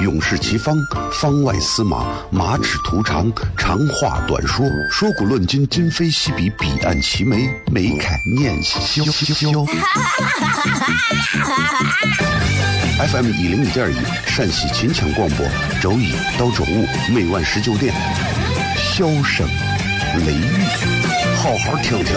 [0.00, 0.76] 勇士齐方，
[1.12, 9.64] 方外司马，马齿徒长，长话短说，说古论今，今非昔比，彼岸齐眉，眉开念萧萧。
[13.10, 15.44] FM 一零一点一陕西秦腔广播，
[15.80, 17.92] 周一到周五每晚十九点，
[18.76, 19.48] 笑声
[20.24, 20.64] 雷雨，
[21.36, 22.16] 好好听听。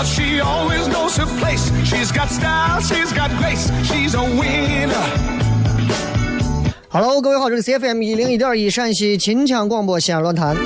[0.00, 1.70] But she always knows her place.
[1.84, 3.70] She's got style, she's got grace.
[3.84, 4.96] She's a winner.
[6.88, 10.56] Hello，各位好，这里是 CFM 一零一点一陕西秦腔广播西安论坛。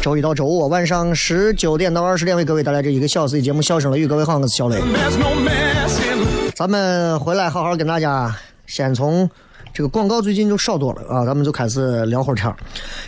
[0.00, 4.06] 周一到周五晚上十九点到二十点为各位带来这一个小时的节目《笑声雷雨》。
[4.08, 4.80] 各位好，我是小雷。
[4.80, 8.34] No 咱们回来好好跟大家
[8.66, 9.28] 先从
[9.74, 12.56] 这个广告最近就少多了啊，咱们就开始聊会儿天儿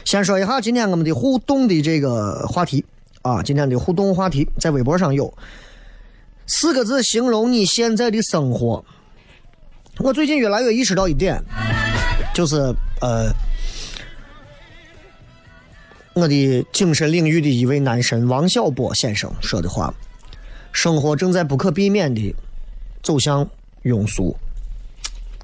[0.04, 2.84] 先说一下今天我们的互动的这个话题
[3.22, 5.32] 啊，今天的互动话题在微博上有
[6.46, 8.84] 四个字形容你现在的生活。
[9.98, 11.42] 我最近越来越意识到一点，
[12.34, 12.56] 就是
[13.00, 13.32] 呃，
[16.14, 19.94] 我的精神领域的一位男神王小波先生说的话：
[20.72, 22.34] 生活正在不可避免的
[23.02, 23.48] 走向
[23.84, 24.36] 庸俗，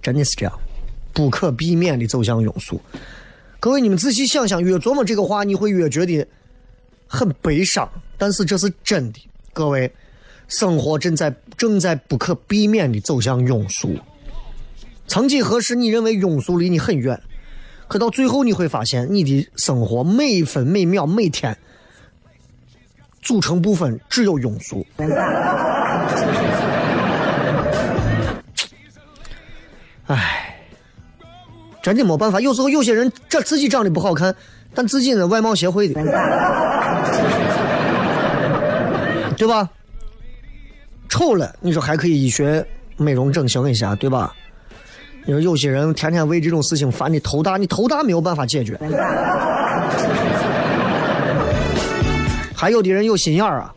[0.03, 0.61] 真的是这样，
[1.13, 2.81] 不可避免的走向庸俗。
[3.61, 6.27] 各位，你们仔细想想，越琢磨这个话，你会越觉得
[7.07, 7.89] 很悲伤，
[8.19, 9.21] 但是这是真的。
[9.53, 9.93] 各位，
[10.51, 13.97] 生活正在正在不可避免的走向庸俗。
[15.07, 17.19] 曾几何时，你认为庸俗离你很远，
[17.89, 21.57] 可到最后你会发现，你的生活每分每秒每天
[23.23, 24.85] 组成部分只有庸俗。
[30.07, 30.57] 唉，
[31.81, 32.41] 真的没办法。
[32.41, 34.35] 有时候有些人这自己长得不好看，
[34.75, 35.95] 但自己呢外貌协会的，
[39.37, 39.71] 对吧？
[41.11, 42.65] 丑了，你说还可以医学
[42.97, 44.33] 美容整形一下，对吧？
[45.27, 48.79] 你说有些人天天为这种事情烦的头大，你头大没有办法解决。
[52.55, 53.75] 还有的人有心眼儿啊，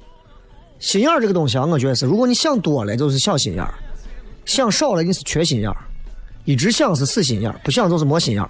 [0.79, 3.73] 心眼儿这个东西啊，我觉得是，如果你想多了就是小心眼儿，
[4.45, 5.75] 想少了你是缺心眼儿。
[6.45, 8.49] 一直想是死心眼儿，不想就是没心眼儿，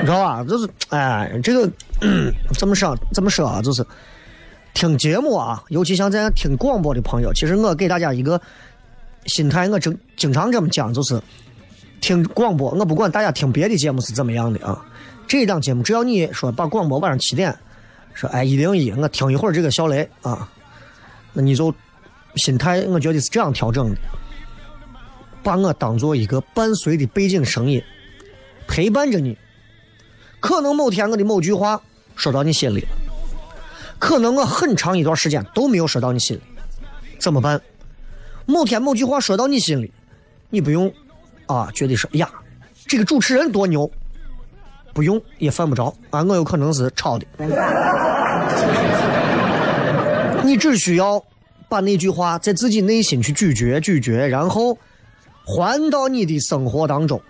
[0.00, 0.44] 你知道吧？
[0.44, 1.70] 就是哎，这个、
[2.58, 2.94] 怎么说？
[3.12, 3.62] 怎么说啊？
[3.62, 3.82] 就是
[4.76, 8.38] 听节目啊，尤其像咱听广播的朋友，其实我给大家一个
[9.24, 11.18] 心态，我经经常这么讲，就是
[12.02, 14.84] 听广播，我不管大家听别的节目是怎么样的啊，
[15.26, 17.56] 这档节目只要你说把广播晚上七点
[18.12, 20.46] 说哎一零一，我听一会儿这个小雷啊，
[21.32, 21.74] 那你就
[22.34, 23.96] 心态，我觉得是这样调整的。
[25.42, 27.82] 把我当做一个伴随的背景声音，
[28.68, 29.34] 陪伴着你。
[30.38, 31.80] 可能某天我的某句话
[32.14, 32.88] 说到你心里了，
[33.98, 36.40] 可能我很长一段时间都没有说到你心里，
[37.18, 37.60] 怎么办？
[38.46, 39.90] 某天某句话说到你心里，
[40.50, 40.92] 你不用
[41.46, 42.30] 啊，觉得说呀，
[42.86, 43.90] 这个主持人多牛，
[44.92, 47.26] 不用也犯不着啊，我有可能是抄的。
[50.44, 51.22] 你只需要
[51.68, 54.76] 把那句话在自己内心去咀嚼咀嚼，然后。
[55.48, 57.22] 还到你的生活当中，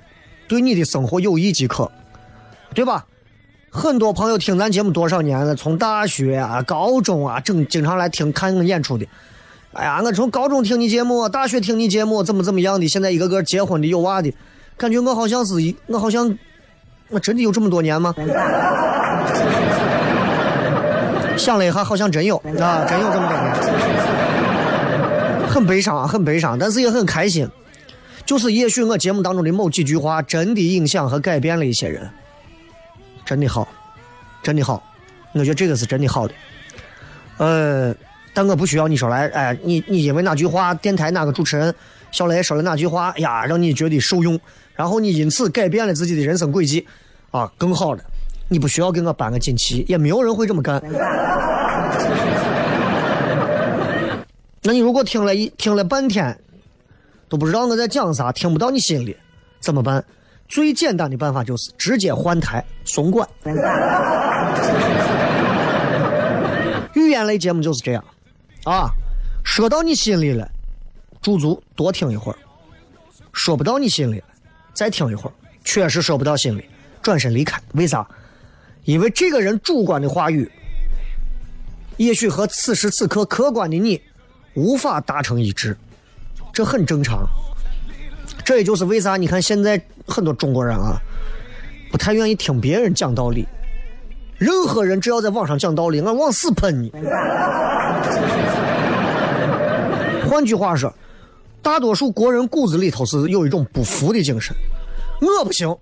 [0.49, 1.93] 对你的生活有益即可，
[2.73, 3.05] 对吧？
[3.71, 9.07] 很多朋友听咱节目多少年了，从大学啊、高中啊，整经常来听看我演出的。
[9.73, 12.89] 哎呀，我从高中听你节目，大学听你节目，怎么怎么样的？
[12.89, 14.33] 现在一个个结婚的、有娃的，
[14.79, 16.39] 感觉我好像是一，我好像，
[17.11, 18.15] 我真的有这么多年吗？
[21.37, 23.55] 想了一下，好像真有啊，真有这么多年。
[25.47, 27.47] 很悲伤啊，很悲伤，但是也很开心。
[28.25, 32.11] 就是也许我节目当中的某几句话真的影响和改变了一些人，
[33.27, 33.69] 真的好，
[34.43, 34.83] 真的好，
[35.35, 36.35] 我觉得这个是真的好的。
[37.39, 37.93] 呃，
[38.33, 41.75] 但我不需要你说来，哎，你你因为哪句话，电台哪个主持人
[42.13, 44.39] 小雷说了哪句话，哎呀，让你觉得受用，
[44.75, 46.87] 然后你因此改变了自己的人生轨迹，
[47.33, 48.05] 啊，更好了，
[48.49, 50.81] 你不需要给我颁个锦旗，也没有人会这么干。
[54.63, 56.39] 那你如果听了一听了半天，
[57.29, 59.17] 都不知道我在讲啥，听不到你心里，
[59.61, 60.05] 怎么办？
[60.49, 63.29] 最简单的办法就是直接换台松管。
[66.95, 68.05] 语言类节目就是这样，
[68.65, 68.91] 啊，
[69.45, 70.49] 说到你心里了，
[71.21, 72.39] 驻足多听一会儿；
[73.33, 74.23] 说不到你心里，
[74.73, 75.33] 再听一会儿。
[75.63, 76.65] 确实说不到心里，
[77.03, 77.61] 转身离开。
[77.75, 78.07] 为啥？
[78.85, 80.51] 因为这个人主观的话语，
[81.97, 84.01] 也许和此时此刻客观的你
[84.55, 85.77] 无法达成一致，
[86.53, 87.29] 这很正常。
[88.47, 90.97] 这也就是为啥你看现在很多中国人啊，
[91.91, 93.45] 不太愿意听别人讲道理。
[94.39, 96.93] 任何人只要在网上讲道理，俺往死喷你。
[100.31, 100.95] 换句话说，
[101.61, 104.55] 大多数国人骨子里头是有一种不服的精神。
[105.21, 105.77] 我不行，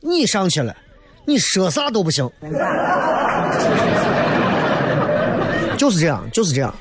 [0.00, 0.74] 你上去了，
[1.26, 2.26] 你说啥都不行。
[5.76, 6.74] 就是这样，就是这样。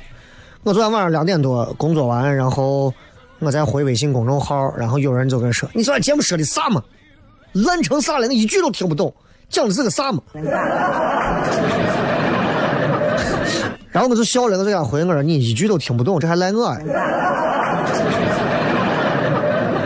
[0.63, 2.94] 我昨天晚上两点多工作完，然后
[3.39, 6.81] 我再回微信公众号，然后有人就跟说：“你昨天节目说的啥嘛？
[7.54, 8.28] 烂成啥了？
[8.28, 9.13] 我一句都听不懂，
[9.50, 10.22] 讲的是个啥嘛？”
[13.92, 16.80] 然后我就笑了，我就给他回我说：“你一句都听不懂，这还赖我呀？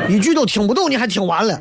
[0.07, 1.59] 一句都听不懂，你还听完了？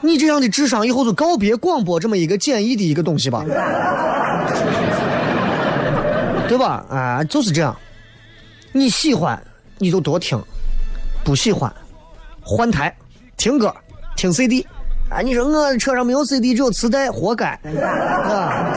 [0.00, 3.44] 你这样的智商，以后就告别广播这么一个简易的一个东西吧，
[6.48, 6.84] 对吧？
[6.88, 7.76] 啊，就是这样。
[8.72, 9.40] 你喜欢
[9.78, 10.40] 你就多听，
[11.24, 11.72] 不喜欢
[12.42, 12.94] 换台
[13.36, 13.74] 听歌
[14.16, 14.66] 听 CD。
[15.10, 18.72] 啊，你说我车上没有 CD，只有磁带，活该，啊，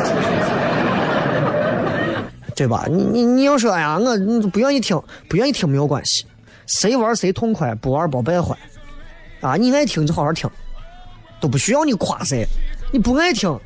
[2.56, 2.88] 对吧？
[2.90, 4.18] 你你你要说哎呀，我
[4.50, 5.00] 不愿意听，
[5.30, 6.26] 不愿意听没有关系，
[6.66, 8.58] 谁玩谁痛快，不玩不败坏。
[9.42, 10.50] 啊，你爱听就好好听，
[11.40, 12.48] 都不需要你夸谁。
[12.92, 13.60] 你不爱听，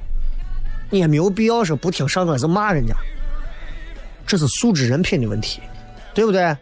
[0.90, 2.94] 你也没有必要说不听上来就骂人家，
[4.26, 5.62] 这是素质人品的问题，
[6.18, 6.58] 对不对？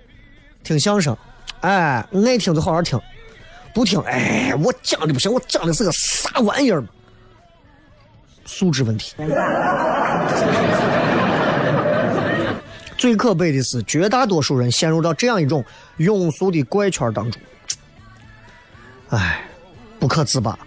[0.66, 1.16] 听相声，
[1.62, 3.00] 哎，爱听就好好听。
[3.74, 6.84] 不听，哎，我讲的不行，我讲的是个啥玩意儿？
[8.46, 9.16] 素质问题。
[12.98, 15.64] 最可悲的是，绝大多数人陷入到这样一种
[16.00, 17.42] 庸俗的怪圈当中，
[19.12, 19.42] 哎，
[20.00, 20.60] 不可自拔。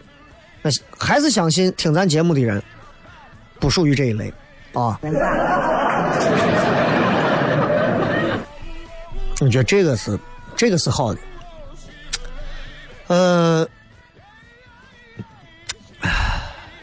[0.63, 2.63] 那还是相信听咱节目的人
[3.61, 4.33] 不属于这一类
[4.73, 4.99] 啊。
[9.41, 10.19] 我觉得这个是，
[10.57, 11.21] 这个是好的。
[13.07, 13.69] 呃，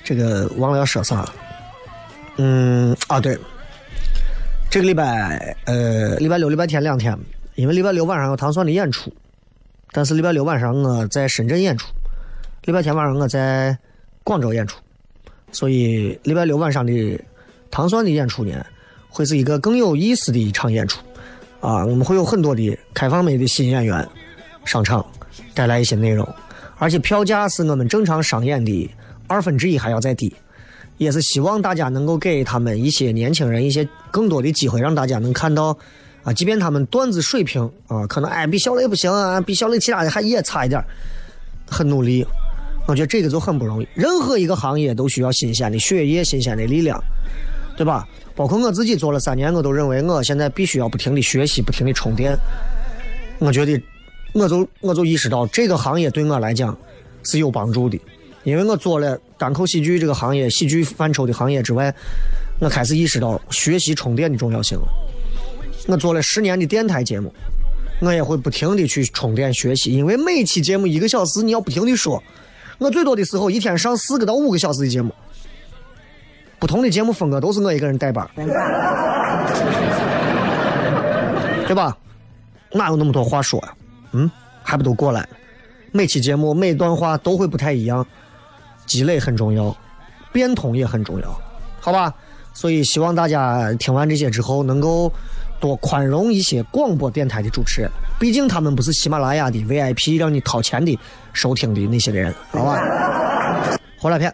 [0.03, 1.33] 这个忘了要说啥了。
[2.37, 3.37] 嗯，啊对，
[4.69, 7.17] 这个礼拜呃，礼拜六、礼拜天两天，
[7.55, 9.13] 因为礼拜六晚上有糖蒜的演出，
[9.91, 11.87] 但是礼拜六晚上我在深圳演出，
[12.63, 13.77] 礼拜天晚上我在
[14.23, 14.79] 广州演出，
[15.51, 17.21] 所以礼拜六晚上的
[17.69, 18.65] 糖蒜的演出呢，
[19.09, 20.99] 会是一个更有意思的一场演出。
[21.65, 24.07] 啊，我们会有很多的开放美的新演员
[24.65, 25.05] 上场。
[25.53, 26.27] 带来一些内容，
[26.77, 28.89] 而且票价是我们正常商演的
[29.25, 30.33] 二分之一还要再低，
[30.97, 35.77] 也是希望大家能够给他们一些年轻人一些更多的机会，让大家能看到
[36.23, 40.81] 啊，即便他们段子水平啊，可能哎比小雷不行啊，比小雷其他的还也差一点，
[41.69, 42.25] 很努力，
[42.85, 43.87] 我觉得这个就很不容易。
[43.93, 47.01] 任何一个行业都需要新鲜的血液、新鲜的力量，
[47.77, 48.07] 对吧？
[48.35, 52.37] 包括我自己做了三年，我都认为我现在必须要不停的学习，不停的充电。
[53.39, 53.81] 我觉得。
[54.37, 56.77] 我就我就意识到这个行业对我来讲
[57.23, 57.97] 是有帮助的，
[58.43, 61.95] 因为我做了单口喜剧这个行业、喜剧范畴的行业之外，
[62.59, 64.85] 我开始意识到学习充电的重要性了。
[65.87, 67.33] 我做了十年的电台节目，
[68.01, 72.21] 我也会不停的去充电学习，因为每期节目一个小时，你要不停的说，
[72.77, 75.15] 我最多的时候一天上四个到五个小时的节目，
[76.59, 78.27] 不同的节目风格都是我一个人带班，
[81.67, 81.95] 对吧？
[82.71, 83.73] 哪有那么多话说呀？
[84.11, 84.29] 嗯，
[84.63, 85.27] 还不都过来？
[85.91, 88.05] 每期节目每段话都会不太一样，
[88.85, 89.75] 积累很重要，
[90.31, 91.41] 变通也很重要，
[91.79, 92.13] 好吧？
[92.53, 95.11] 所以希望大家听完这些之后，能够
[95.59, 100.97] 多宽容一些广播电台的主持人，毕竟他们不是喜马拉雅的 VIP，让你掏钱的
[101.33, 102.77] 收听的那些人，好吧？
[103.99, 104.33] 回来片，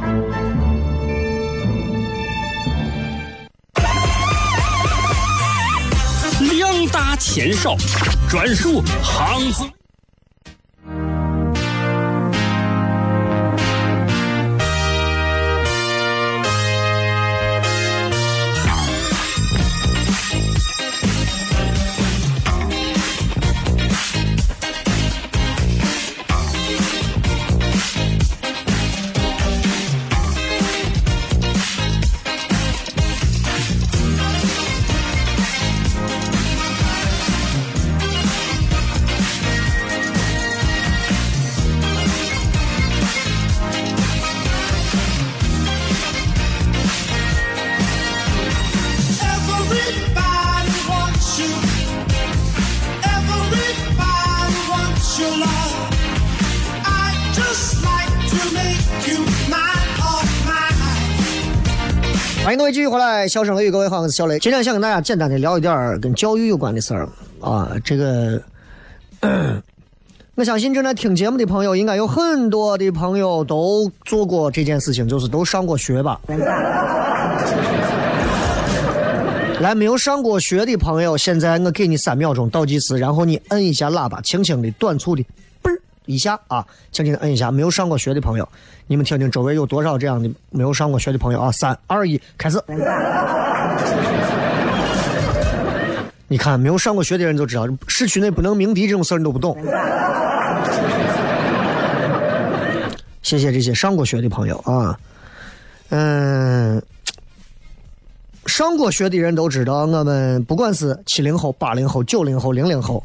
[6.61, 7.75] 两大牵手，
[8.29, 9.80] 专属行子。
[63.31, 64.37] 笑声雷雨，各位好，我是小雷。
[64.39, 67.07] 今天想跟大家简单的聊一点跟教育有关的事儿
[67.39, 67.71] 啊。
[67.81, 68.41] 这个，
[70.35, 76.19] 我相信正在听节目的朋友，应该有很多的朋友都做过这件事情，就是都上过学吧。
[79.61, 85.25] 来，没有上过学的朋友，现在我给你三秒钟倒计时，然后你摁一下喇叭，轻轻的、短促的，
[86.11, 87.49] 一下啊，轻轻的摁一下。
[87.49, 88.47] 没有上过学的朋友，
[88.87, 91.51] 你们听听周围有多少这样的没有上过学的朋友啊？
[91.51, 92.61] 三二一，开始。
[96.27, 99.57] 你看，没有上过学的人都知道，市区内不能鸣笛这种事儿你都不懂。
[103.21, 104.99] 谢谢这些上过学的朋友啊，
[105.89, 106.81] 嗯。
[108.47, 113.01] 上过学的人都知道，我们不管是七零后、八零后、九零后、零零后，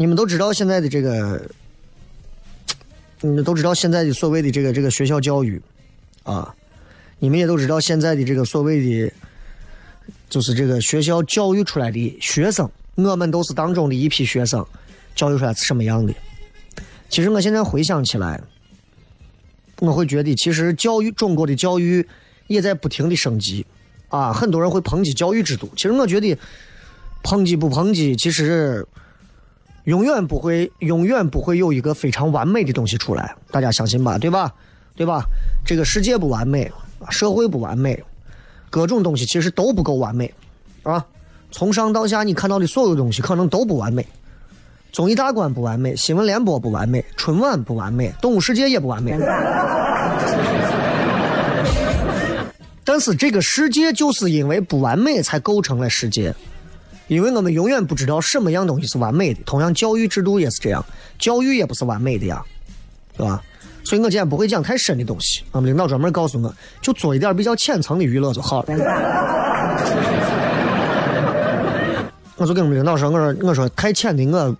[0.00, 1.46] 你们都知道现在的这个，
[3.20, 5.60] 你们都知道现在的所谓的这个这个学校教育，
[6.22, 6.54] 啊，
[7.18, 9.12] 你们也都知道现在的这个所谓的，
[10.30, 14.64] 就是这个学校教育出来的学生，我们都是当中的一批学生，
[15.14, 16.14] 教育出来是什么样的？
[17.10, 18.40] 其实我现在回想起来，
[19.80, 22.08] 我会觉得，其实教育中国的教育
[22.46, 23.66] 也在不停的升级。
[24.08, 25.70] 啊，很多人会抨击教育制度。
[25.76, 26.34] 其实我觉得，
[27.22, 28.84] 抨击不抨击，其实
[29.84, 33.34] 永远不会，永远不会有一个非常完美的东西出来。
[33.50, 34.18] 大家相信吧？
[34.18, 34.52] 对吧？
[34.94, 35.24] 对吧？
[35.64, 36.70] 这个世界不完美，
[37.08, 38.02] 社会不完美，
[38.68, 40.32] 各种东西其实都不够完美，
[40.82, 41.04] 啊！
[41.50, 44.06] 从上到下，你看到的所有东西可能都不完美。
[44.92, 49.16] 综艺大观不完美，新闻联播不完美，春晚不完美，动物世界也不完美。
[52.84, 56.34] 但是这个世界就是因为不完美才构成了世界，
[57.10, 59.40] 因为我们永远不知道什么样东西是完美的。
[59.44, 60.84] 同样，教育制度也是这样，
[61.18, 62.40] 教育也不是完美的呀，
[63.16, 63.42] 对吧？
[63.82, 65.42] 所以我今天不会讲太深的东西。
[65.50, 68.68] 我们领导专门告诉我，就做一点比较浅层的娱乐就好了。
[72.36, 74.56] 我就跟我们领导说，我说我说太浅的我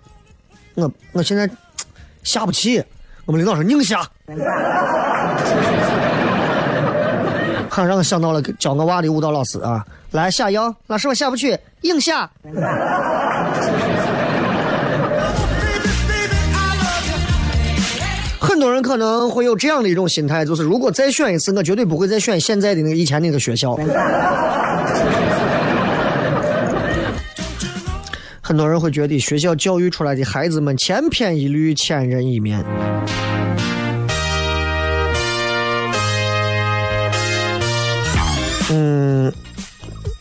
[0.75, 1.49] 我我现在
[2.23, 2.83] 下不去。
[3.25, 4.05] 我们领导说宁下。
[7.73, 9.81] 好让我想到了教我娃的舞蹈老师啊！
[10.11, 12.29] 来下腰，老师我下不去，硬下。
[18.41, 23.79] 很多人可能会有这样的一种心态，就是如果再选一次，我绝对不会再选现在的那个以前那个学校。
[28.41, 32.61] 很多人会觉得学校教育出来的孩子们千篇一律、千人一面。
[38.73, 39.29] 嗯，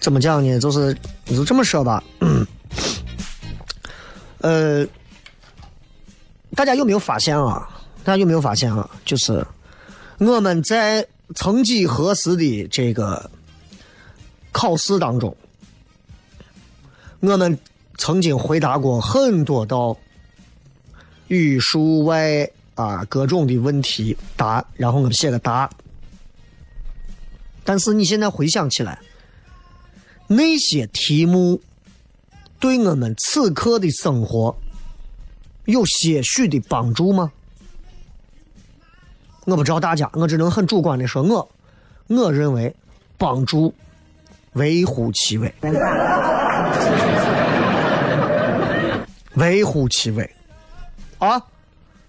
[0.00, 0.58] 怎么讲呢？
[0.58, 0.92] 就是
[1.24, 2.02] 就这么说吧。
[4.42, 4.84] 呃，
[6.56, 7.68] 大家有没有发现啊？
[8.02, 8.90] 大家有没有发现啊？
[9.04, 9.46] 就是
[10.18, 13.30] 我们在曾几何时的这个
[14.50, 15.36] 考试当中，
[17.20, 17.56] 我们
[17.98, 19.96] 曾经回答过很多道
[21.28, 25.70] 语数外啊各种的问题答，然后我们写个答。
[27.64, 28.98] 但是你现在回想起来，
[30.26, 31.60] 那些题目
[32.58, 34.56] 对我们此刻的生活
[35.66, 37.32] 有些许的帮助吗？
[39.44, 41.50] 我不知道大家，我只能很主观的说，我
[42.08, 42.74] 我认为
[43.16, 43.74] 帮助
[44.52, 45.52] 微乎其微，
[49.34, 50.30] 微乎其微
[51.18, 51.42] 啊！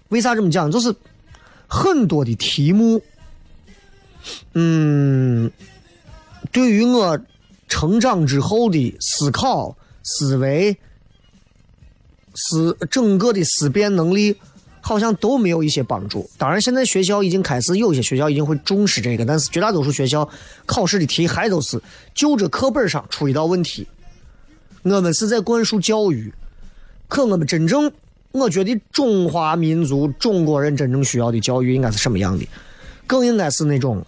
[0.08, 0.70] 为啥这么讲？
[0.70, 0.94] 就是
[1.66, 3.02] 很多的题目。
[4.54, 5.50] 嗯，
[6.50, 7.18] 对于我
[7.68, 10.76] 成长之后的思考、思维、
[12.34, 14.36] 思整个的思辨能力，
[14.80, 16.28] 好像都没有一些帮助。
[16.36, 20.28] 当然，现在学校已经开始有一些学校已经会重视这个，但是绝大多数学校
[20.66, 21.80] 考试的题还都是
[22.14, 23.86] 就着课本上出一道问题。
[24.82, 26.32] 我们是在灌输教育，
[27.08, 27.90] 可我们真正，
[28.32, 32.46] 我觉得中华民族中国人真正需要的教育应该是什么样的？
[33.06, 34.04] 更应该是那种。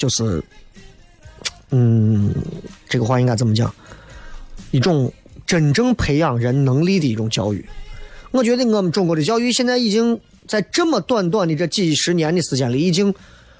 [0.00, 0.42] 就是，
[1.72, 2.34] 嗯，
[2.88, 3.70] 这个话应该怎么讲？
[4.70, 5.12] 一种
[5.46, 7.62] 真正培养人能力的一种教育。
[8.30, 13.14] 我觉得我们中国的教育现在已经在这么短短的这几十年的时间里，已经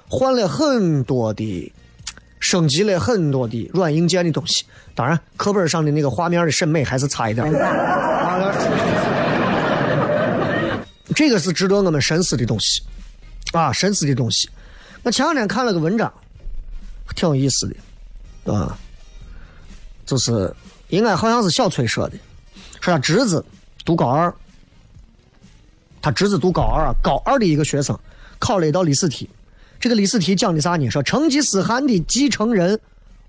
[0.07, 1.71] 换了很多的、
[2.39, 4.65] 升级了很多的软硬件的东西。
[4.95, 7.45] 当然，课本上的那个画面的审美还是差一点。
[11.13, 12.81] 这个是值得我们深思的东西
[13.53, 14.49] 啊，深思的东西。
[15.03, 16.11] 我前两天看了个文章。
[17.15, 17.67] 挺有意思
[18.45, 18.77] 的，啊，
[20.05, 20.53] 就是
[20.89, 22.17] 应该好像是小崔说的，
[22.79, 23.43] 说他侄子
[23.85, 24.33] 读高二，
[26.01, 27.97] 他侄子读高二，高二的一个学生
[28.39, 29.29] 考了一道历史题，
[29.79, 30.89] 这个历史题讲的啥呢？
[30.89, 32.79] 说成吉思汗的继承人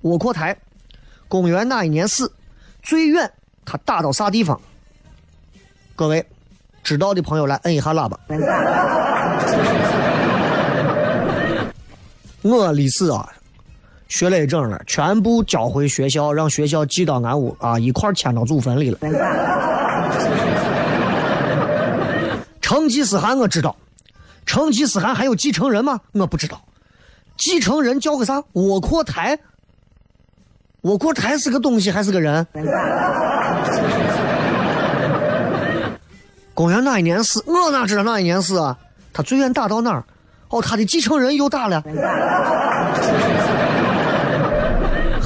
[0.03, 0.57] 窝阔台，
[1.29, 2.33] 公元哪一年死？
[2.83, 3.31] 最远
[3.65, 4.61] 他打到啥地方？
[5.95, 6.25] 各位
[6.83, 8.19] 知道的朋友来摁一下喇叭。
[12.43, 13.33] 我历史啊。
[14.13, 18.99] 学了一整了，全部交回学校，让学校寄到俺屋啊，一块迁到祖坟里了。
[22.61, 23.75] 成吉思汗我知道，
[24.45, 25.99] 成吉思汗还有继承人吗？
[26.13, 26.61] 我不知道，
[27.39, 28.45] 继承人叫个啥？
[28.53, 29.39] 窝阔台？
[30.83, 32.47] 窝阔台是个东西还是个人？
[36.53, 37.43] 公元哪一年死？
[37.47, 38.77] 我哪知道哪一年死啊？
[39.11, 40.05] 他最远打到哪儿？
[40.51, 41.83] 哦，他的继承人又打了。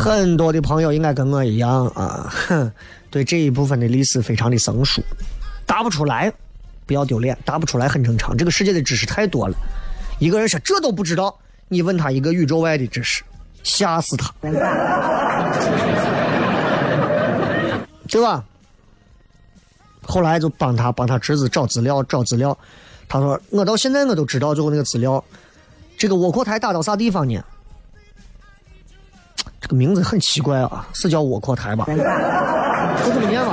[0.07, 2.71] 很多的朋友应该跟我一样啊，哼，
[3.11, 5.03] 对这一部分的历史非常的生疏，
[5.67, 6.33] 答不出来，
[6.87, 8.37] 不要丢脸，答不出来很正常。
[8.37, 9.57] 这个世界的知识太多了，
[10.21, 13.25] 一个人说这都不知道，你问他一个宇宙外的知识，
[13.65, 14.33] 吓死他，
[18.09, 18.45] 对吧？
[20.03, 22.57] 后来就帮他帮他侄子找资料找资料，
[23.09, 25.25] 他说我到现在我都知道最后那个资料，
[25.99, 27.43] 这个窝阔台打到啥地方呢？
[29.67, 31.85] 这个名字很奇怪啊，是叫窝阔台吧？
[31.87, 31.97] 就
[33.13, 33.53] 这么念吧。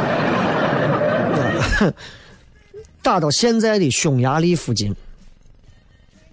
[3.01, 4.95] 打到现在的匈牙利附近，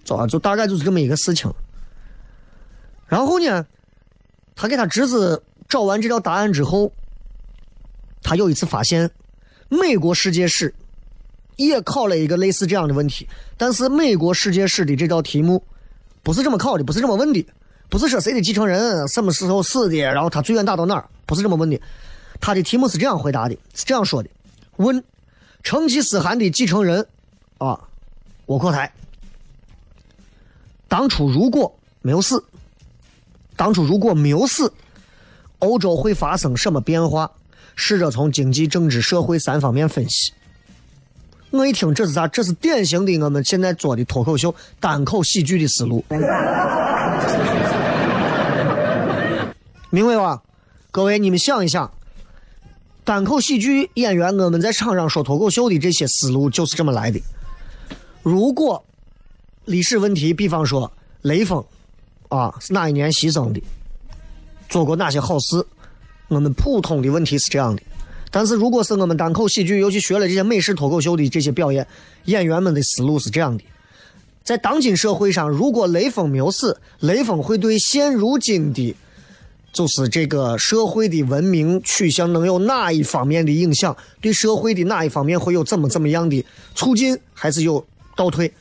[0.09, 1.51] 啊，就大概就是这么一个事情。
[3.07, 3.65] 然后呢，
[4.55, 6.91] 他给他侄子找完这道答案之后，
[8.21, 9.09] 他有一次发现，
[9.67, 10.71] 美国世界史
[11.55, 15.63] 也考了一个类似这样的问题，但是美国世界史的这道题目
[16.21, 17.43] 不是这么考的，不是这么问的。
[17.91, 21.09] 不是说谁的继承人什么时候死的，然后他最远打到哪儿？
[21.25, 21.77] 不是这么问的。
[22.39, 24.29] 他的题目是这样回答的，是这样说的：
[24.77, 25.03] 问
[25.61, 27.05] 成吉思汗的继承人
[27.57, 27.77] 啊，
[28.45, 28.93] 窝阔台，
[30.87, 32.41] 当初如果没有死，
[33.57, 34.71] 当初如果没有死，
[35.59, 37.29] 欧洲会发生什么变化？
[37.75, 40.31] 试着从经济、政治、社会三方面分析。
[41.49, 42.25] 我一听这是啥？
[42.29, 46.05] 这是典型的我们现在做的脱口秀、单口喜剧的思路。
[49.93, 50.41] 明白吧？
[50.89, 51.91] 各位，你们想一想，
[53.03, 57.19] 单口喜剧演员我们在场上说脱口秀的这些思路就是这么来的。
[58.23, 58.81] 如果
[59.65, 60.89] 历史问题，比方说
[61.23, 61.61] 雷锋
[62.29, 63.61] 啊是哪一年牺牲的，
[64.69, 65.65] 做过哪些好事，
[66.29, 67.81] 我们普通的问题是这样的：
[68.31, 71.85] 但是如果是我们单口喜剧，尤其学了这些美式脱口秀的这些表演，
[72.25, 73.63] 演员们的思路是这样的：
[74.41, 78.95] 在当今社会上，如果雷锋没有死，雷锋会对现如今的，
[79.71, 83.95] 就是这个社会的文明取向能有哪一方面的影响？
[84.19, 88.51] 对社会的哪一方面会有怎么怎么样的促进，还是有倒退？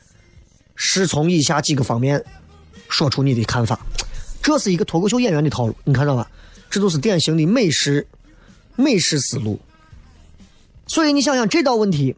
[0.76, 2.24] 是从以下几个方面
[2.88, 3.78] 说出你的看法。
[4.42, 6.30] 这是一个脱口秀演员的套路，你看到吧？
[6.70, 8.06] 这都是典型的美式
[8.76, 9.58] 美式思路。
[10.86, 12.16] 所以你想想这道问题，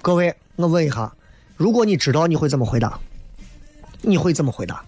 [0.00, 1.12] 各位，我问一下，
[1.56, 2.98] 如果你知道，你会怎么回答？
[4.00, 4.84] 你会怎么回答？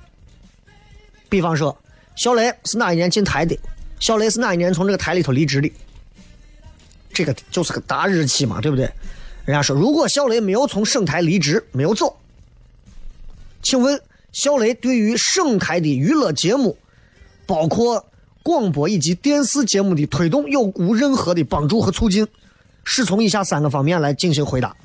[1.28, 1.76] 比方说，
[2.16, 3.59] 小雷是哪一年进台的？
[3.98, 5.72] 小雷是哪一年从这个台里头离职的？
[7.12, 8.90] 这个就是个大日期嘛，对不对？
[9.44, 12.16] 人家说，如果小雷没有从省台离职，没有走，
[13.62, 14.00] 请问
[14.33, 16.77] 小雷对于省台的娱乐节目，
[17.46, 18.05] 包括
[18.42, 22.27] 广播以及电视节目的推动，有无任何的帮助和促进？
[22.85, 24.77] 是从以下三个方面来进行回答。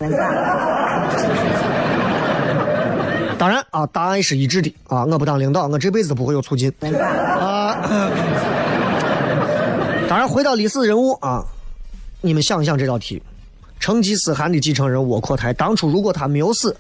[3.40, 5.06] 当然啊，答案是一致的啊！
[5.06, 7.74] 我不当领导，我这辈子都不会有促进 啊。
[10.10, 11.46] 当然，回到历史人物啊，
[12.20, 13.24] 你们想一想这道题。
[13.80, 16.76] 成吉思汗的继承人窝阔台，当初如果他没有死，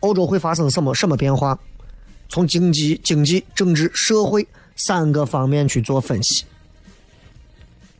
[0.00, 1.58] 欧洲会发生什么什么变化？
[2.28, 4.46] 从经济、经济、政治、社会
[4.76, 6.44] 三个方面去做分析，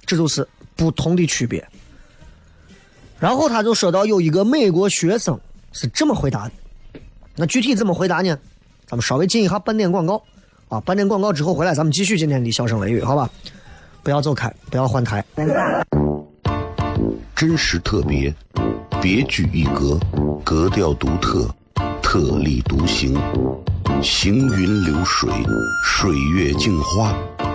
[0.05, 0.47] 这就是
[0.77, 1.67] 不同的区别。
[3.19, 5.41] 然后他就说到，有一个美国学生
[5.73, 6.53] 是这么回答的。
[7.39, 8.37] 那具体怎么回答呢？
[8.85, 10.21] 咱们稍微进一下半点广告
[10.69, 13.31] 啊，半点广告之后回来，咱们继续今天的笑声雷雨，好吧？
[14.03, 15.25] 不要走开，不要换台。
[17.37, 18.35] 真实特别，
[19.01, 20.01] 别具一格，
[20.43, 21.49] 格调独特，
[22.03, 23.17] 特立独行，
[24.03, 25.31] 行云流水，
[25.85, 27.15] 水月镜花，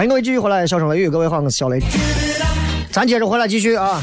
[0.00, 1.78] 欢迎各位继续回来，笑声雷雨，各位好，我是小雷。
[2.90, 4.02] 咱接着回来继续啊。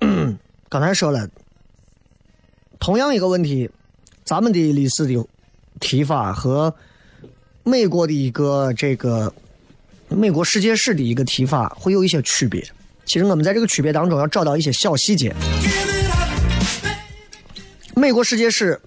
[0.00, 0.38] 嗯，
[0.70, 1.28] 刚才说了，
[2.80, 3.70] 同样一个问题，
[4.24, 5.22] 咱们的历史的
[5.80, 6.74] 提法和
[7.62, 9.30] 美国的一个这个
[10.08, 12.64] 美国世界史的一个提法会有一些区别。
[13.04, 15.34] 其实我们在这个区别当中要找到一些小细节。
[17.94, 18.80] 美国世界史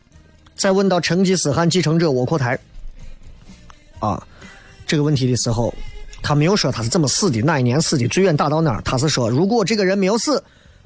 [0.55, 2.59] 在问到成吉思汗继承者窝阔台
[3.99, 4.21] 啊
[4.85, 5.73] 这个问题的时候，
[6.21, 8.81] 他没有说他是怎么死的，哪一年死的，最远打到哪儿。
[8.81, 10.43] 他是说，如果这个人没有死，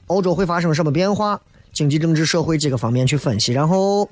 [0.08, 1.40] 欧洲会发生什么变化？
[1.74, 3.52] 经济、政治、社会几个方面去分析。
[3.52, 4.10] 然后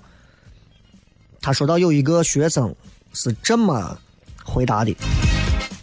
[1.42, 2.74] 他说到有一个学生
[3.14, 3.98] 是这么
[4.44, 4.96] 回答的，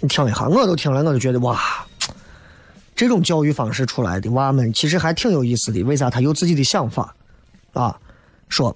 [0.01, 1.61] 你听一下，我都听了，我就觉得哇，
[2.95, 5.83] 这种教育方式出来的娃们其实还挺有意思的。
[5.83, 7.15] 为啥他有自己的想法
[7.73, 7.99] 啊？
[8.49, 8.75] 说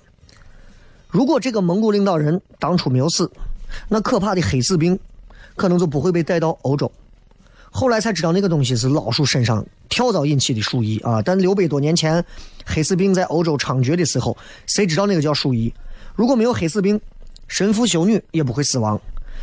[1.08, 3.30] 如果这个蒙古领导人当初没有死，
[3.88, 4.98] 那可怕的黑死病
[5.54, 6.90] 可能就不会被带到欧洲。
[7.70, 11.22] 后来才知道那个东西是老鼠身上跳蚤引起的鼠疫啊！
[11.22, 12.22] 但六百多年前
[12.66, 15.72] 黑死病在欧洲猖獗的时候，谁知道那个叫鼠疫？
[16.14, 17.00] 如果没有黑死病，
[17.48, 19.00] 神父修女也不会死亡。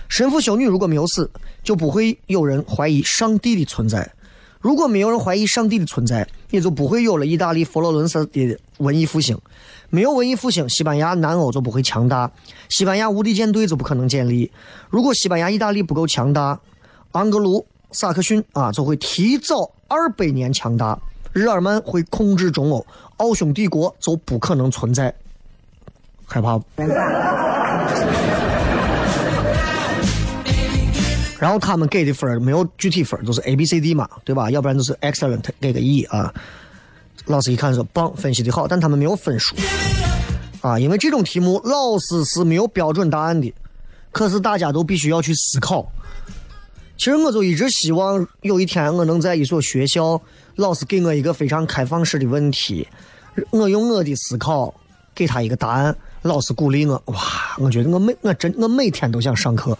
[0.10, 1.30] 神父修女如果没有死，
[1.63, 4.12] 就不会有人怀疑上帝的存在。
[4.60, 9.39] 如果没有人怀疑上帝的存在，也就不会有了意大利佛罗伦萨的文艺复兴。
[9.89, 12.30] 没有文艺复兴，西班牙、南欧就不会强大，
[12.67, 14.52] 西班牙无敌舰队就不可能建立。
[14.89, 16.60] 如果西班牙、意大利不够强大，
[17.13, 21.00] 盎格鲁撒克逊啊就会提早二百年强大，
[21.32, 22.86] 日耳曼会控制中欧，
[23.17, 25.13] 奥匈帝国就不可能存在。
[26.26, 26.84] 害怕不？
[31.39, 34.52] 然后他们给的分没有具体分儿，都是 A、B、C、D 嘛，对吧？
[34.52, 36.34] 要不然就是 excellent 给个 E 啊。
[37.25, 39.56] 老师一看说棒，分析的好，但他们没有分数
[40.62, 43.54] 啊，因为这种题目老师是没有标准答案的，
[44.12, 45.89] 可是大家都必须要去思考。
[46.97, 50.19] 其实我就一直希望有一天我能在一所学校，
[50.56, 52.88] 老师给我一个非常开放式的问题，
[53.52, 54.73] 我用我的思考
[55.13, 57.15] 给他一个答案，老师鼓励我，哇，
[57.60, 59.78] 我觉得我每我真我每天都想上课。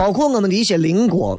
[0.00, 1.38] 包括我们的一些邻国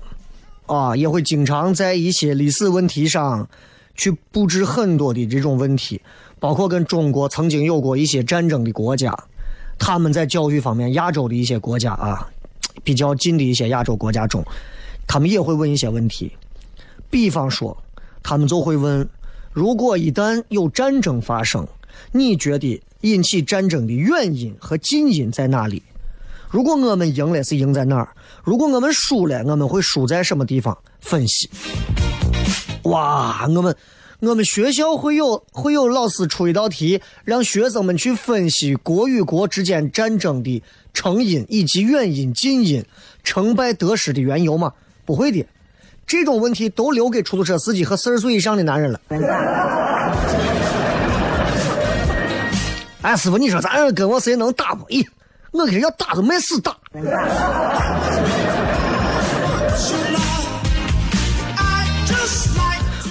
[0.67, 3.49] 啊，也会经常在一些历史问题上
[3.95, 5.99] 去布置很多的这种问题，
[6.39, 9.17] 包括跟中国曾经有过一些战争的国家，
[9.79, 12.29] 他们在教育方面，亚洲的一些国家啊，
[12.83, 14.45] 比较近的一些亚洲国家中，
[15.07, 16.31] 他们也会问一些问题，
[17.09, 17.75] 比方说，
[18.21, 19.09] 他们就会问：
[19.51, 21.67] 如果一旦有战争发生，
[22.11, 25.81] 你觉得引起战争的原因和近因在哪里？
[26.51, 28.09] 如果我们赢了，是赢在哪儿？
[28.43, 30.77] 如果我们输了，我们会输在什么地方？
[30.99, 31.49] 分析。
[32.83, 33.73] 哇，我们
[34.19, 40.61] 我们学校会有会有老师出一道题，让学生们去分析国与国之间战争的
[40.93, 42.83] 成因以及原因、近因、
[43.23, 44.73] 成败得失的缘由吗？
[45.05, 45.45] 不会的，
[46.05, 48.99] 这种问题都留给出租车司机和四十岁以上的男人了。
[53.03, 54.83] 哎，师傅，你说咱这跟我谁能打不？
[54.87, 55.07] 咦，
[55.51, 56.75] 我跟人要打都没死打。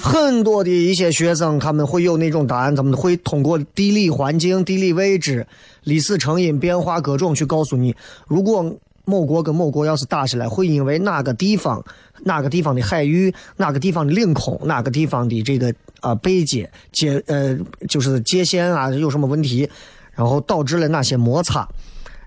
[0.01, 5.45] 很多的一些学生，他们会有那种答案，他们会通过地理环境、地理位置、
[5.83, 7.95] 历史成因变化各种去告诉你，
[8.27, 8.75] 如果
[9.05, 11.83] 某国跟某国要是打起来，会因为哪个地方、
[12.23, 17.55] 哪个地方的海域、哪个地方的领空、哪个地方的这个啊背界界呃
[17.87, 19.69] 就是界限啊有什么问题，
[20.13, 21.67] 然后导致了哪些摩擦，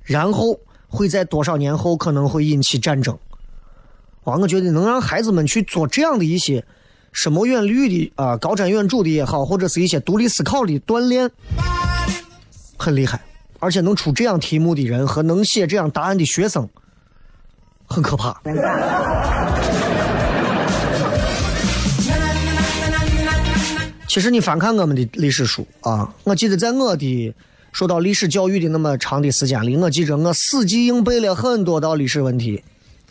[0.05, 3.19] 然后会在多少年后可能会引起战争。
[4.23, 6.65] 啊，我觉得能让孩子们去做这样的一些
[7.13, 11.31] 深谋远虑的啊、高瞻远瞩的也好，或者是一些独立思考的锻炼，
[12.79, 13.21] 很厉害。
[13.61, 16.69] 而且能出这样题目的人和能写这样答案的学生，
[17.87, 18.41] 很可怕。
[24.07, 27.35] 其实你翻看我们的历史书啊，我记得在我的
[27.75, 32.63] 受到历史教育的那么长的时间里，我记着我死记硬背了很多道历史问题，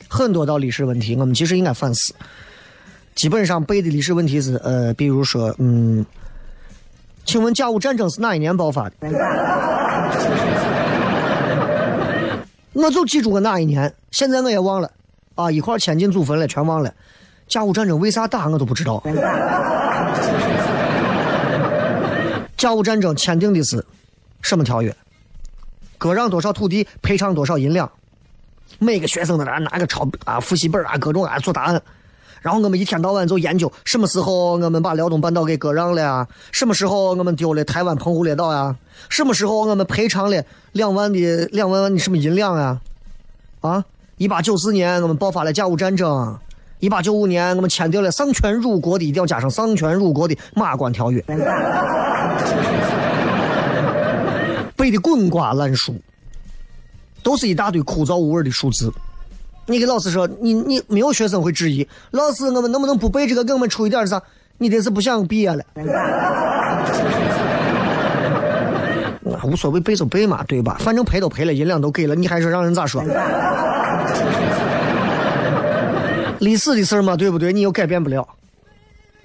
[0.08, 2.15] 很多道历史问题，我们其实应该反思。
[3.13, 6.06] 基本上背的历史问题是，呃，比如说，嗯，
[7.26, 8.95] 请问甲午战争是哪一年爆发的？
[12.71, 14.89] 我就记住个哪一年，现在我也忘了，
[15.36, 16.89] 啊，一块迁进祖坟了，全忘了。
[17.49, 19.04] 甲午战争为啥打我都不知道。
[22.56, 23.86] 甲午战争签订的是
[24.43, 24.95] 什么条约？
[25.97, 27.89] 割让多少土地，赔偿多少银两？
[28.77, 31.82] 每个学生在那拿个抄啊复习本啊，各种啊做答案。
[32.41, 36.27] 然后我们一天到晚就研究什么时候我们把辽东半岛给割让了呀？
[36.51, 38.75] 什么时候我们丢了台湾澎湖列岛呀？
[39.08, 42.82] 什么时候我们赔偿了两万的两万万的什么银两啊？
[43.62, 43.86] 啊，
[44.17, 46.38] 一八九四年我们爆发了甲午战争，
[46.79, 51.23] 一八九五年我们签订了丧权辱国的，一定要加上丧权辱国的马关条约，
[54.93, 55.93] 的滚瓜烂熟，
[57.21, 58.91] 都是一大堆枯燥无味的数字。
[59.65, 64.21] 你给老师说，你你没有学生会质疑老师，我们能不能不背这个，给我们出一点啥？
[64.58, 65.63] 你这是不想毕业了？
[69.34, 70.77] 啊无所谓，背就背嘛，对吧？
[70.79, 73.03] 反正赔都赔了，银两都给了，你还说让人咋说？
[76.39, 77.53] 历史的事嘛，对不对？
[77.53, 78.27] 你又改变不了，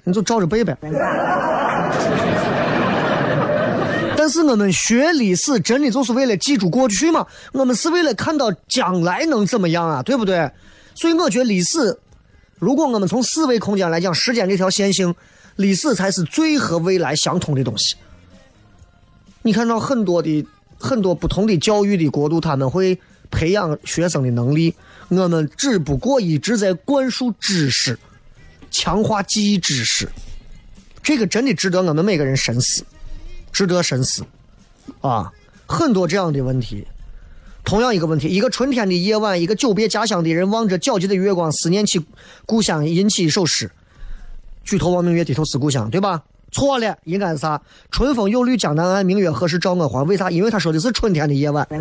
[0.05, 0.75] 你就照着背呗。
[4.29, 7.25] 是我们学历史真的就是为了记住过去吗？
[7.51, 10.03] 我们是为了看到将来能怎么样啊？
[10.03, 10.49] 对不对？
[10.95, 11.97] 所以我觉得历史，
[12.59, 15.13] 如果我们从四维空间来讲，时间这条线性，
[15.55, 17.95] 历史才是最和未来相通的东西。
[19.41, 20.45] 你看到很多的
[20.77, 22.99] 很多不同的教育的国度，他们会
[23.31, 24.75] 培养学生的能力，
[25.07, 27.97] 我们只不过一直在灌输知识，
[28.69, 30.09] 强化记忆知识，
[31.01, 32.83] 这个真的值得我们每个人深思。
[33.51, 34.23] 值得深思，
[35.01, 35.31] 啊，
[35.65, 36.87] 很多这样的问题。
[37.65, 42.03] 同样一个问题，一个春天的夜晚，一个久别家乡的人望着皎洁的月光，思念起
[42.45, 43.69] 故乡，吟起一首诗
[44.63, 46.23] ：“举头望明月，低头思故乡”，对吧？
[46.51, 50.31] 错了，应该是啥？“春风又绿江南岸，明月何时照我还？”为啥？
[50.31, 51.67] 因为他说的是春天的夜晚。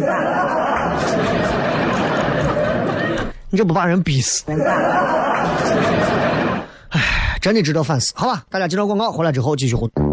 [3.48, 4.44] 你这不把人逼死？
[6.90, 8.44] 哎，真的值得反思，好吧？
[8.50, 10.08] 大家接着广告，回来之后继续互动。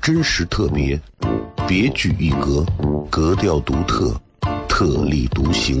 [0.00, 0.98] 真实特别，
[1.68, 2.64] 别具一格，
[3.10, 4.18] 格调独特，
[4.66, 5.80] 特立独行，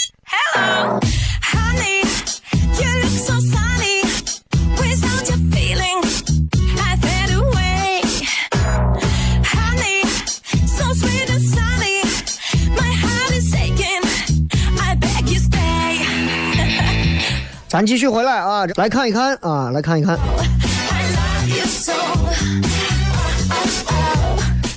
[17.71, 20.19] 咱继续回来啊，来看一看啊，来看一看，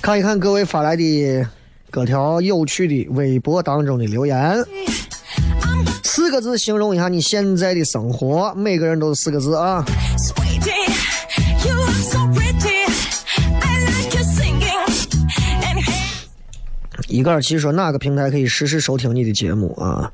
[0.01, 1.45] 看一看各位发来的
[1.91, 4.65] 各条有趣的微博当中的留言。
[6.05, 9.85] 四个字形容一下你现在的生活，每个人都是四个字啊。
[17.09, 20.13] 一个耳机说哪个平台可以实时收听你的节目啊？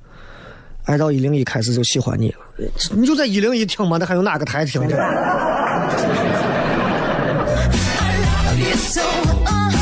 [0.85, 2.39] 爱到一零一开始就喜欢你了，
[2.93, 5.03] 你就在一零一听嘛，那还有哪个台听着？I
[8.45, 9.01] love you so.
[9.01, 9.73] Uh,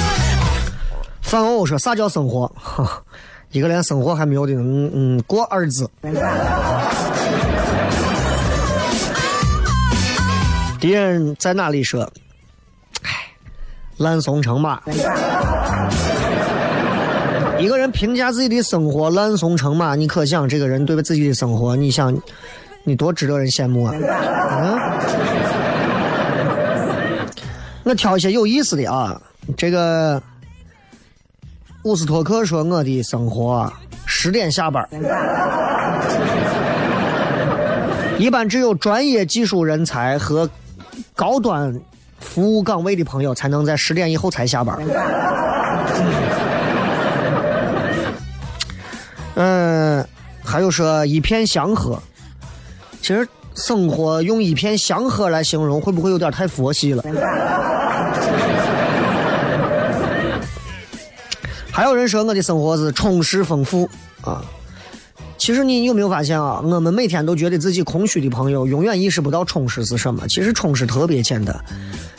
[1.22, 2.46] 范欧说啥叫生活？
[2.54, 3.02] 哈，
[3.50, 5.90] 一个连生活还没有的，嗯嗯，过二字。
[10.80, 12.08] 敌人在哪里说？
[13.02, 13.10] 唉，
[13.96, 14.80] 烂怂成马。
[17.58, 22.16] 一个人评价自己的生活烂怂成马，你可想这个人对自己的生活，你想
[22.88, 23.92] 你多值得人羡慕啊！
[24.50, 24.80] 嗯，
[27.84, 29.20] 我挑一些有意思的啊，
[29.58, 30.22] 这个
[31.82, 33.72] 乌斯托克说我的生活啊
[34.06, 34.88] 十点下班，
[38.16, 40.48] 一般只有专业技术人才和
[41.14, 41.78] 高端
[42.18, 44.78] 服务岗位的朋友才能在十点以后才下班。
[49.34, 50.02] 嗯，
[50.42, 52.02] 还有说一片祥和，
[53.00, 57.02] 其实生活用一片祥和来形容，会不会有点太佛系了？
[61.70, 63.88] 还有人说我的生活是充实丰富
[64.22, 64.44] 啊。
[65.36, 66.60] 其实你有没有发现啊？
[66.64, 70.26] 我们每天都觉得自己空虚的朋友，永远意识不到充实是什么。
[70.26, 71.56] 其实充实特别简单，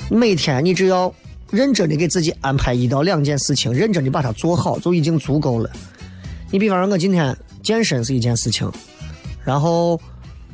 [0.10, 1.14] 每天你只要
[1.52, 5.70] 认真的给自己安排一到两件事情，认真的把它做好，就已经足够了。
[6.50, 8.72] 你比方说，我今天健身是一件事情，
[9.44, 10.00] 然后，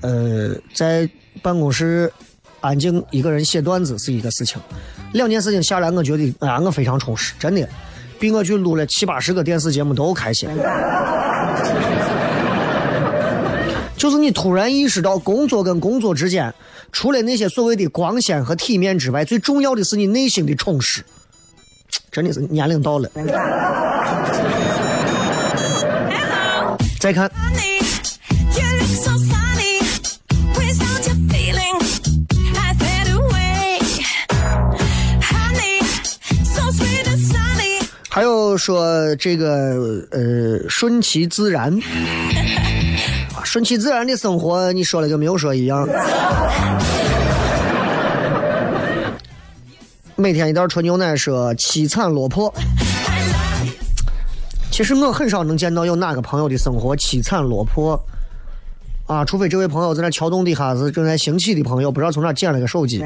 [0.06, 1.10] 呃，在
[1.41, 2.12] 办公室
[2.62, 4.62] 安静一个人写段子是一个事情，
[5.14, 7.68] 两件事情下来，我觉得啊，我非常充实，真的。
[8.20, 10.47] 比我去录了七八十个电视节目都开心。
[13.97, 16.53] 就是你突然意识到，工作跟工作之间，
[16.91, 21.03] 除了那些所谓的光鲜和体面之外，最重要的是你内心的充实。
[22.12, 23.10] 真的是年龄到了。
[26.99, 27.30] 再看
[38.16, 41.70] 还有说这个呃顺其自然，
[43.36, 45.86] 啊 顺其自然的生活，你说了跟没有说一样。
[50.16, 52.53] 每天一袋纯牛奶说凄惨落魄。
[54.72, 58.01] 其实我很少能见到有哪个朋友的生活凄惨落魄，
[59.07, 63.03] 啊，除非这位朋友在那桥洞底下是正在行乞的朋友，不知道从哪捡了个手机。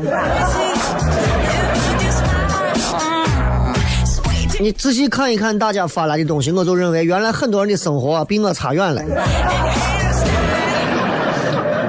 [4.62, 9.02] 你仔细看一看大家发来的东西，我就认为原来很多人的生活比我差远了。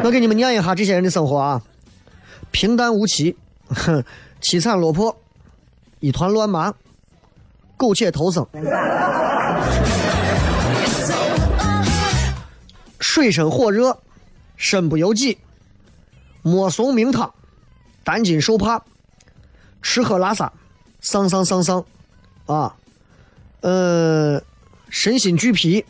[0.04, 1.60] 我给你们念一下这些人的生活啊：
[2.52, 3.36] 平淡无奇，
[3.68, 4.04] 哼，
[4.40, 5.16] 凄惨落魄，
[5.98, 6.72] 一团乱麻，
[7.76, 8.46] 苟且偷生，
[13.00, 13.98] 水深火热，
[14.56, 15.36] 身不由己，
[16.42, 17.34] 摸怂名堂，
[18.04, 18.80] 担惊受怕，
[19.82, 20.52] 吃喝拉撒，
[21.00, 21.84] 丧丧丧丧。
[22.50, 22.74] 啊，
[23.60, 24.42] 呃，
[24.88, 25.84] 身心俱疲，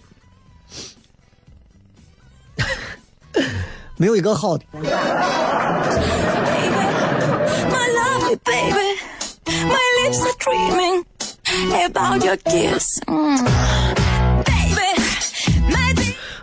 [3.97, 4.65] 没有一个好的。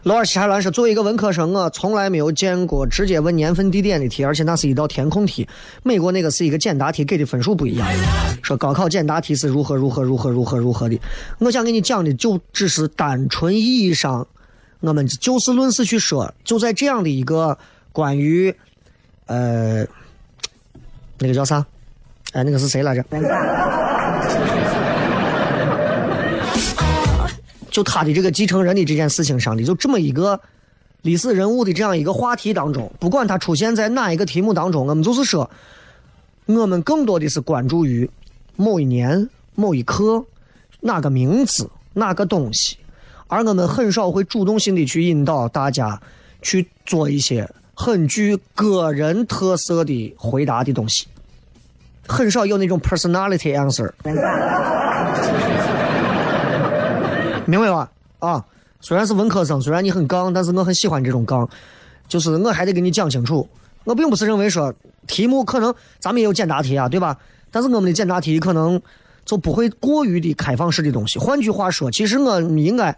[0.07, 5.45] 罗尔西海兰说，作为一个文科生，我从来没有见过直接问年份地点的题，而且那是一道填空题。
[5.83, 7.85] 美国那个是一个简答题，给的分数不一样。
[8.41, 10.97] 说高考简答题是如何如何如何如何如何的。
[11.39, 14.25] 我想给你讲的就只是单纯意义上，
[14.79, 17.57] 我们就事论事去说，就在这样的一个
[17.91, 18.55] 关于，
[19.25, 19.85] 呃，
[21.19, 21.65] 那个叫啥？
[22.31, 23.03] 哎，那个是谁来着？
[27.78, 30.41] 就他的这个继承人的这件事情上的，就这么一个
[31.03, 35.47] 历史人物的这样一个话题当中，不管他出现在哪一个题目当中，我们就是说，
[36.47, 38.09] 我们更多的是关注于
[38.55, 40.25] 某一年、某一刻、
[40.80, 42.78] 哪个名字、哪个东西，
[43.28, 46.01] 而我们很少会主动性的去引导大家
[46.41, 51.05] 去做一些很具个人特色的回答的东西，
[52.07, 53.91] 很少有那种 personality answer。
[57.49, 57.89] 明白吧？
[58.19, 58.45] 啊，
[58.81, 61.49] 虽然是文科生，虽然你很杠，但是我很喜欢这种杠，
[62.07, 63.47] 就是我还得给你讲清楚。
[63.85, 64.73] 我并不是认为说
[65.07, 67.17] 题目可能咱们也有简答题啊，对吧？
[67.49, 68.81] 但是我们的简答题可能
[69.23, 71.17] 就不会过于的开放式的东西。
[71.17, 72.93] 换句话说，其实我们应该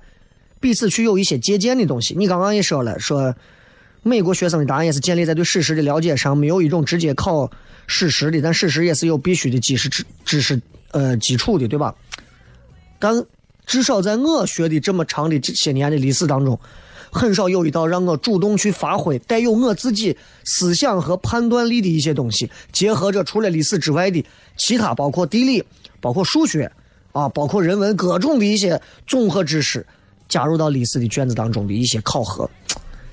[0.59, 2.15] 彼此去有一些借鉴的东西。
[2.17, 3.35] 你刚刚也说了，说
[4.01, 7.49] 美国学生的答案也是建立在对事实的了解上，没有一种直接考
[7.85, 10.59] 事实的，但事实也是有必须的知识知知识
[10.91, 11.93] 呃基础的，对吧？
[12.97, 13.13] 但
[13.69, 16.59] 至少在我学的这么长的这些年的历史当中，
[17.11, 24.25] 很少有一道让我主动去发挥带有我自己思想和判断力的一些东西，结合着除了历史之外的
[24.57, 25.63] 其他，包括地理、
[26.01, 26.71] 包括数学
[27.11, 29.85] 啊，包括人文各种的一些综合知识，
[30.27, 32.49] 加入到历史的卷子当中的一些考核。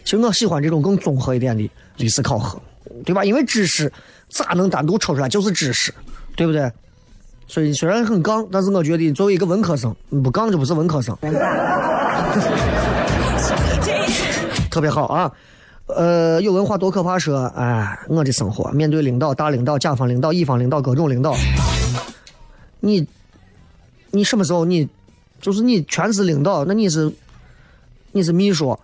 [0.04, 2.58] 其实我喜欢这种更综合一点的历史考核，
[3.04, 3.22] 对吧？
[3.26, 3.92] 因为知识
[4.30, 5.92] 咋能单独抽出来就是知识，
[6.34, 6.72] 对不对？
[7.46, 11.16] 所以虽然很杠，但是我觉得作为一个文科生，不杠就不是文科生，
[14.70, 15.30] 特别好啊。
[15.86, 21.32] 呃，有文化多可怕说，哎，我的生活面对领导、大领导、甲方领导、乙方领导各种领导，
[22.80, 23.06] 你
[24.10, 24.88] 你什么时候你
[25.40, 27.08] 就是你全是领导，那你是
[28.10, 28.76] 你是秘书，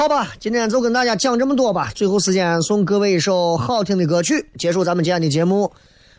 [0.00, 1.92] 好吧，今天就跟大家讲这么多吧。
[1.94, 5.70] 最后时间送各位一首好听的歌曲，结束咱们今天的节目。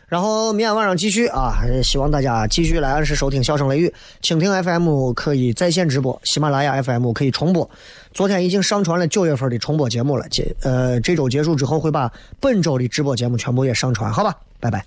[0.06, 3.88] 然后明天晚上继续啊，希望大家继续来按时收听《笑声雷雨》，
[4.24, 7.68] 蜻蜓 FM 可以在线直播，喜马拉雅 FM 可以重播。
[8.14, 12.08] 昨天已经上传了九月份的重播节目了，这呃这周结束之后会把
[12.38, 14.86] 本周的直播节目全部也上传，好吧，拜拜。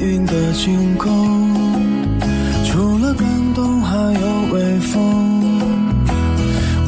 [0.00, 1.54] 云的晴空
[2.64, 5.30] 除了感动还有微风。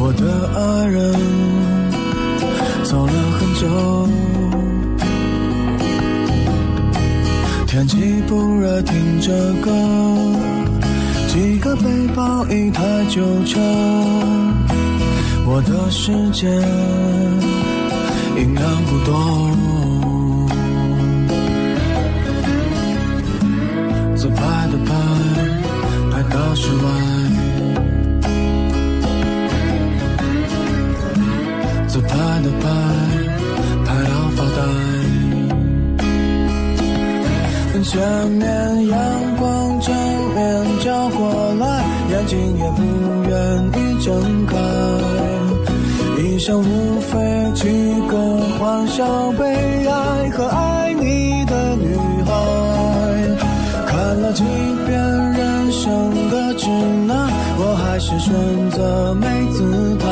[0.05, 1.15] 我的爱人
[2.83, 4.09] 走了很久
[7.67, 9.71] 天气不热听着歌
[11.29, 11.85] 几个背
[12.17, 13.61] 包一台旧车
[15.47, 16.51] 我的时间
[18.37, 19.62] 音量不多
[38.03, 38.99] 前面阳
[39.39, 39.95] 光正
[40.35, 42.83] 面照过来，眼睛也不
[43.31, 43.33] 愿
[43.79, 44.57] 意睁开。
[46.21, 47.69] 一生无非几
[48.09, 51.95] 个欢笑、悲哀和爱你的女
[52.27, 52.33] 孩。
[53.87, 54.43] 看了几
[54.85, 56.69] 遍人生的指
[57.07, 58.35] 南，我还是选
[58.73, 60.09] 择没姿态。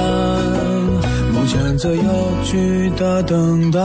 [1.32, 2.05] 目前最有
[2.45, 3.80] 趣的等待，